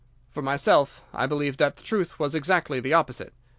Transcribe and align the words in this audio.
For 0.31 0.41
myself 0.41 1.03
I 1.13 1.27
believe 1.27 1.57
that 1.57 1.75
the 1.75 1.83
truth 1.83 2.17
was 2.17 2.33
exactly 2.33 2.79
the 2.79 2.95
opposite. 2.95 3.35